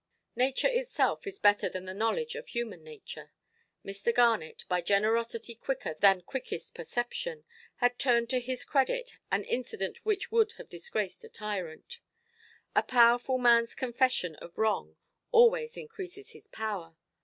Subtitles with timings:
[0.35, 3.31] Nature itself is better than the knowledge of human nature.
[3.85, 4.11] Mr.
[4.11, 10.31] Garnet, by generosity quicker than quickest perception, had turned to his credit an incident which
[10.31, 11.99] would have disgraced a tyrant.
[12.75, 14.97] A powerful manʼs confession of wrong
[15.31, 16.95] always increases his power.